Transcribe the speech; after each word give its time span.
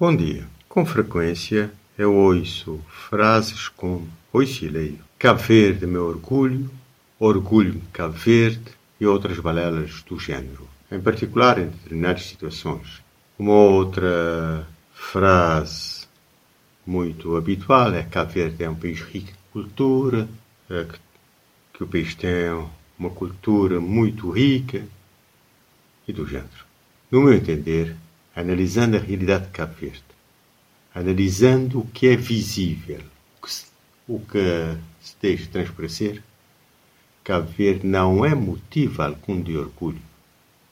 Bom 0.00 0.16
dia. 0.16 0.48
Com 0.66 0.86
frequência 0.86 1.70
eu 1.98 2.14
ouço 2.14 2.80
frases 2.88 3.68
como 3.68 4.08
Oi 4.32 4.46
leio. 4.62 4.98
Cabo 5.18 5.40
Verde 5.40 5.86
meu 5.86 6.06
orgulho, 6.06 6.70
orgulho 7.18 7.82
Cabo 7.92 8.14
Verde 8.14 8.64
e 8.98 9.04
outras 9.04 9.38
balelas 9.38 10.02
do 10.04 10.18
género. 10.18 10.66
Em 10.90 10.98
particular 10.98 11.58
em 11.58 11.66
determinadas 11.66 12.24
situações. 12.24 13.02
Uma 13.38 13.52
outra 13.52 14.66
frase 14.94 16.06
muito 16.86 17.36
habitual 17.36 17.92
é 17.92 18.02
Cabo 18.02 18.32
Verde 18.32 18.64
é 18.64 18.70
um 18.70 18.74
país 18.74 19.02
rico 19.02 19.28
em 19.28 19.52
cultura, 19.52 20.26
é 20.70 20.84
que, 20.84 20.98
que 21.74 21.84
o 21.84 21.86
país 21.86 22.14
tem 22.14 22.48
uma 22.98 23.10
cultura 23.10 23.78
muito 23.78 24.30
rica 24.30 24.82
e 26.08 26.12
do 26.14 26.26
género. 26.26 26.64
No 27.10 27.20
meu 27.20 27.34
entender, 27.34 27.94
analisando 28.34 28.96
a 28.96 29.00
realidade 29.00 29.46
de 29.46 29.52
Cabo 29.52 29.74
Verde, 29.74 30.04
analisando 30.94 31.80
o 31.80 31.86
que 31.86 32.08
é 32.08 32.16
visível, 32.16 33.00
o 34.08 34.18
que 34.18 34.76
se 35.00 35.16
deixa 35.20 35.46
transparecer, 35.50 36.22
Cabo 37.22 37.48
Verde 37.50 37.86
não 37.86 38.24
é 38.24 38.34
motivo 38.34 39.02
algum 39.02 39.40
de 39.40 39.56
orgulho 39.56 40.00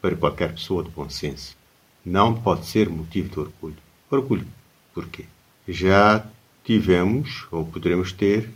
para 0.00 0.16
qualquer 0.16 0.52
pessoa 0.52 0.84
de 0.84 0.90
bom 0.90 1.08
senso. 1.10 1.56
Não 2.04 2.40
pode 2.40 2.66
ser 2.66 2.88
motivo 2.88 3.28
de 3.28 3.40
orgulho. 3.40 3.76
Orgulho. 4.10 4.46
Porquê? 4.94 5.24
Já 5.66 6.24
tivemos, 6.64 7.46
ou 7.50 7.66
poderemos 7.66 8.12
ter, 8.12 8.48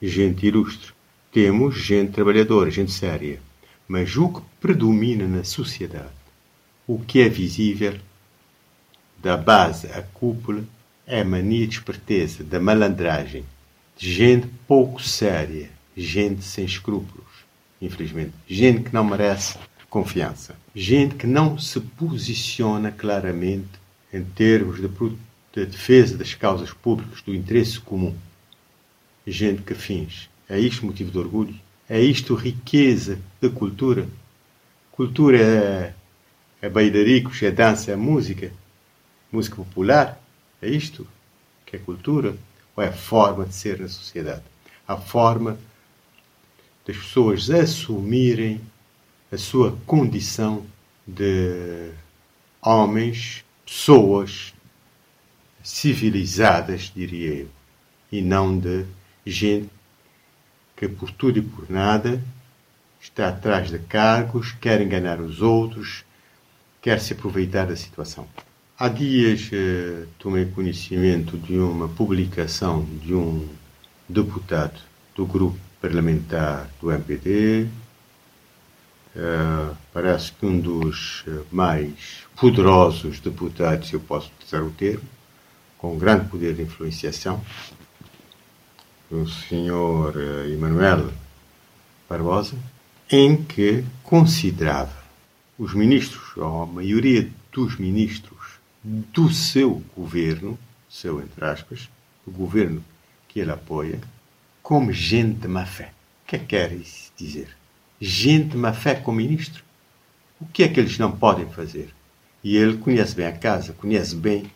gente 0.00 0.46
ilustre. 0.46 0.92
Temos 1.32 1.76
gente 1.76 2.12
trabalhadora, 2.12 2.70
gente 2.70 2.92
séria. 2.92 3.40
Mas 3.88 4.16
o 4.16 4.28
que 4.28 4.42
predomina 4.60 5.26
na 5.26 5.44
sociedade, 5.44 6.12
o 6.86 6.98
que 6.98 7.20
é 7.20 7.28
visível, 7.28 7.98
da 9.22 9.36
base 9.36 9.86
à 9.92 10.02
cúpula, 10.02 10.64
é 11.06 11.22
mania 11.22 11.66
de 11.66 11.74
esperteza, 11.74 12.42
da 12.42 12.58
malandragem, 12.58 13.44
de 13.96 14.12
gente 14.12 14.48
pouco 14.66 15.00
séria, 15.00 15.70
gente 15.96 16.42
sem 16.42 16.64
escrúpulos, 16.64 17.26
infelizmente. 17.80 18.32
Gente 18.48 18.82
que 18.82 18.94
não 18.94 19.04
merece 19.04 19.56
confiança. 19.88 20.56
Gente 20.74 21.16
que 21.16 21.26
não 21.26 21.58
se 21.58 21.78
posiciona 21.78 22.90
claramente 22.90 23.68
em 24.12 24.24
termos 24.24 24.80
de, 24.80 24.88
de 24.88 25.66
defesa 25.66 26.16
das 26.16 26.34
causas 26.34 26.72
públicas, 26.72 27.20
do 27.20 27.34
interesse 27.34 27.78
comum. 27.78 28.14
Gente 29.26 29.62
que 29.62 29.74
finge. 29.74 30.30
É 30.48 30.58
isto 30.58 30.84
motivo 30.86 31.10
de 31.10 31.18
orgulho? 31.18 31.54
É 31.88 32.00
isto 32.00 32.34
riqueza 32.34 33.18
da 33.40 33.50
cultura? 33.50 34.08
Cultura 34.90 35.38
é, 35.38 35.94
é 36.62 36.68
bailaricos, 36.68 37.42
é 37.42 37.50
dança, 37.50 37.92
é 37.92 37.96
música? 37.96 38.50
Música 39.32 39.56
popular? 39.56 40.20
É 40.60 40.68
isto 40.68 41.06
que 41.66 41.76
é 41.76 41.78
cultura? 41.78 42.36
Ou 42.76 42.84
é 42.84 42.88
a 42.88 42.92
forma 42.92 43.44
de 43.44 43.54
ser 43.54 43.80
na 43.80 43.88
sociedade? 43.88 44.42
A 44.86 44.96
forma 44.96 45.58
das 46.86 46.96
pessoas 46.96 47.48
assumirem 47.50 48.60
a 49.30 49.38
sua 49.38 49.76
condição 49.86 50.66
de 51.06 51.90
homens, 52.60 53.44
pessoas 53.64 54.52
civilizadas, 55.62 56.92
diria 56.94 57.34
eu, 57.34 57.48
e 58.10 58.20
não 58.20 58.58
de 58.58 58.84
gente 59.24 59.70
que 60.76 60.88
por 60.88 61.10
tudo 61.10 61.38
e 61.38 61.42
por 61.42 61.70
nada 61.70 62.22
está 63.00 63.28
atrás 63.28 63.70
de 63.70 63.78
cargos, 63.78 64.52
quer 64.52 64.80
enganar 64.80 65.20
os 65.20 65.40
outros, 65.40 66.04
quer 66.80 67.00
se 67.00 67.12
aproveitar 67.12 67.66
da 67.66 67.76
situação. 67.76 68.28
Há 68.82 68.88
dias 68.88 69.48
eh, 69.52 70.06
tomei 70.18 70.44
conhecimento 70.44 71.38
de 71.38 71.56
uma 71.56 71.88
publicação 71.88 72.84
de 72.84 73.14
um 73.14 73.48
deputado 74.08 74.80
do 75.14 75.24
grupo 75.24 75.56
parlamentar 75.80 76.68
do 76.80 76.90
MPD, 76.90 77.68
eh, 79.14 79.74
parece 79.92 80.32
que 80.32 80.44
um 80.44 80.58
dos 80.58 81.22
eh, 81.28 81.42
mais 81.52 82.26
poderosos 82.34 83.20
deputados, 83.20 83.86
se 83.86 83.94
eu 83.94 84.00
posso 84.00 84.32
utilizar 84.34 84.64
o 84.64 84.72
termo, 84.72 85.08
com 85.78 85.96
grande 85.96 86.28
poder 86.28 86.52
de 86.52 86.62
influenciação, 86.62 87.40
o 89.08 89.28
senhor 89.28 90.16
Emanuel 90.50 91.12
Barbosa, 92.08 92.56
em 93.08 93.44
que 93.44 93.84
considerava 94.02 95.04
os 95.56 95.72
ministros, 95.72 96.36
ou 96.36 96.64
a 96.64 96.66
maioria 96.66 97.30
dos 97.52 97.76
ministros 97.76 98.60
do 98.82 99.32
seu 99.32 99.82
governo, 99.96 100.58
seu 100.88 101.20
entre 101.20 101.44
aspas, 101.44 101.88
o 102.26 102.30
governo 102.30 102.84
que 103.28 103.40
ele 103.40 103.50
apoia, 103.50 104.00
como 104.62 104.92
gente 104.92 105.40
de 105.40 105.48
má 105.48 105.64
fé. 105.64 105.92
O 106.24 106.28
que 106.28 106.36
é 106.36 106.38
que 106.38 106.46
quer 106.46 106.72
isso 106.72 107.12
dizer? 107.16 107.48
Gente 108.00 108.50
de 108.50 108.56
má 108.56 108.72
fé 108.72 108.94
com 108.94 109.12
ministro? 109.12 109.62
O 110.40 110.46
que 110.46 110.62
é 110.62 110.68
que 110.68 110.80
eles 110.80 110.98
não 110.98 111.12
podem 111.12 111.48
fazer? 111.48 111.94
E 112.42 112.56
ele 112.56 112.78
conhece 112.78 113.14
bem 113.14 113.26
a 113.26 113.32
casa, 113.32 113.72
conhece 113.72 114.16
bem 114.16 114.50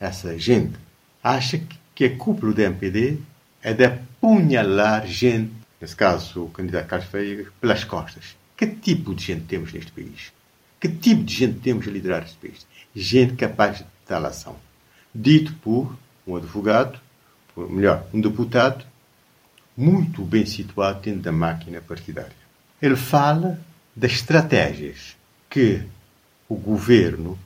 essa 0.00 0.38
gente. 0.38 0.78
Acha 1.22 1.60
que 1.94 2.04
a 2.04 2.16
cúpula 2.16 2.52
do 2.52 2.60
MPD 2.60 3.18
é 3.62 3.74
de 3.74 3.84
apunhalar 3.84 5.06
gente, 5.06 5.52
nesse 5.80 5.96
caso 5.96 6.44
o 6.44 6.50
candidato 6.50 6.86
Carlos 6.86 7.08
Feia, 7.08 7.46
pelas 7.60 7.84
costas. 7.84 8.36
Que 8.56 8.66
tipo 8.66 9.14
de 9.14 9.24
gente 9.24 9.44
temos 9.44 9.72
neste 9.72 9.92
país? 9.92 10.32
Que 10.80 10.88
tipo 10.88 11.24
de 11.24 11.34
gente 11.34 11.60
temos 11.60 11.86
a 11.86 11.90
liderar 11.90 12.22
este 12.22 12.36
país? 12.36 12.66
gente 12.96 13.34
capaz 13.34 13.78
de 13.78 13.86
tal 14.06 14.24
ação. 14.24 14.56
Dito 15.14 15.52
por 15.56 15.94
um 16.26 16.34
advogado, 16.34 16.98
ou 17.54 17.68
melhor, 17.68 18.06
um 18.12 18.20
deputado, 18.20 18.84
muito 19.76 20.22
bem 20.22 20.46
situado 20.46 21.00
dentro 21.00 21.20
da 21.20 21.32
máquina 21.32 21.80
partidária. 21.82 22.32
Ele 22.80 22.96
fala 22.96 23.60
das 23.94 24.12
estratégias 24.12 25.16
que 25.50 25.82
o 26.48 26.56
governo 26.56 27.38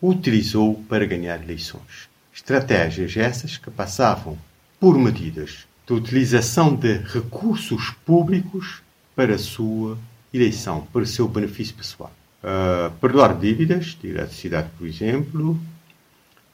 utilizou 0.00 0.82
para 0.88 1.06
ganhar 1.06 1.42
eleições. 1.42 2.08
Estratégias 2.34 3.16
essas 3.16 3.56
que 3.56 3.70
passavam 3.70 4.38
por 4.78 4.98
medidas 4.98 5.66
de 5.86 5.92
utilização 5.94 6.74
de 6.74 6.98
recursos 6.98 7.90
públicos 8.04 8.82
para 9.16 9.34
a 9.34 9.38
sua 9.38 9.98
eleição, 10.32 10.86
para 10.92 11.02
o 11.02 11.06
seu 11.06 11.26
benefício 11.26 11.74
pessoal 11.74 12.12
uh, 12.42 12.90
perdoar 13.00 13.38
dívidas 13.38 13.96
de 14.00 14.08
eletricidade, 14.08 14.70
por 14.76 14.86
exemplo, 14.86 15.60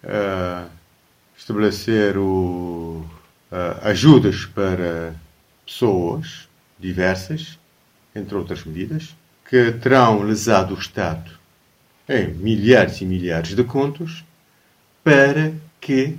uh, 0.04 0.68
estabelecer 1.36 2.16
o, 2.16 3.04
uh, 3.50 3.88
ajudas 3.88 4.46
para 4.46 5.14
pessoas 5.64 6.48
diversas, 6.78 7.58
entre 8.14 8.34
outras 8.34 8.64
medidas, 8.64 9.14
que 9.48 9.72
terão 9.72 10.22
lesado 10.22 10.74
o 10.74 10.78
Estado 10.78 11.30
em 12.08 12.28
milhares 12.34 13.00
e 13.00 13.04
milhares 13.04 13.54
de 13.54 13.64
contos 13.64 14.24
para 15.02 15.52
que 15.80 16.16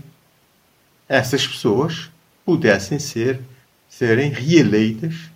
essas 1.07 1.45
pessoas 1.45 2.09
pudessem 2.43 2.99
ser 2.99 3.39
serem 3.89 4.29
reeleitas 4.29 5.29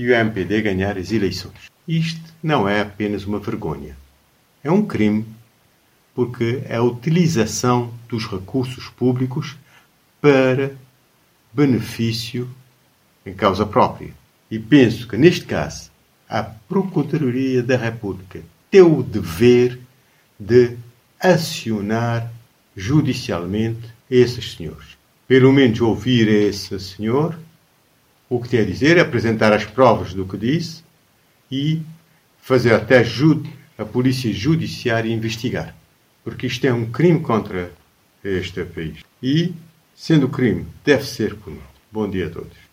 e 0.00 0.06
o 0.08 0.14
MPD 0.14 0.62
ganhar 0.62 0.96
as 0.96 1.12
eleições. 1.12 1.70
Isto 1.86 2.32
não 2.42 2.66
é 2.66 2.80
apenas 2.80 3.26
uma 3.26 3.38
vergonha. 3.38 3.94
É 4.64 4.70
um 4.70 4.82
crime 4.82 5.26
porque 6.14 6.62
é 6.64 6.76
a 6.76 6.82
utilização 6.82 7.92
dos 8.08 8.26
recursos 8.26 8.88
públicos 8.88 9.58
para 10.18 10.72
benefício 11.52 12.48
em 13.26 13.34
causa 13.34 13.66
própria. 13.66 14.14
E 14.50 14.58
penso 14.58 15.06
que, 15.06 15.18
neste 15.18 15.44
caso, 15.44 15.90
a 16.26 16.42
Procuradoria 16.42 17.62
da 17.62 17.76
República 17.76 18.40
tem 18.70 18.80
o 18.80 19.02
dever 19.02 19.78
de 20.38 20.78
acionar 21.20 22.32
judicialmente 22.74 23.92
esses 24.10 24.54
senhores. 24.54 24.96
Pelo 25.28 25.52
menos 25.52 25.78
ouvir 25.82 26.26
esse 26.26 26.80
senhor, 26.80 27.38
o 28.30 28.40
que 28.40 28.48
tem 28.48 28.60
a 28.60 28.64
dizer 28.64 28.96
é 28.96 29.00
apresentar 29.00 29.52
as 29.52 29.64
provas 29.64 30.14
do 30.14 30.24
que 30.24 30.36
disse 30.38 30.84
e 31.50 31.82
fazer 32.40 32.72
até 32.72 33.04
a 33.76 33.84
polícia 33.84 34.32
judiciária 34.32 35.12
investigar. 35.12 35.74
Porque 36.22 36.46
isto 36.46 36.64
é 36.64 36.72
um 36.72 36.86
crime 36.86 37.20
contra 37.20 37.72
este 38.22 38.64
país. 38.64 39.00
E, 39.20 39.52
sendo 39.96 40.28
crime, 40.28 40.64
deve 40.84 41.04
ser 41.04 41.34
punido. 41.34 41.62
Bom 41.90 42.08
dia 42.08 42.28
a 42.28 42.30
todos. 42.30 42.69